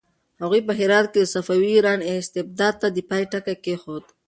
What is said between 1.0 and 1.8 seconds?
کې د صفوي